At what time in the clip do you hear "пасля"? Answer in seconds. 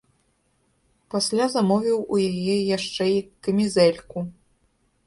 1.15-1.45